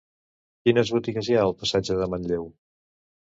[0.67, 2.49] Quines botigues hi ha al passatge de Manlleu?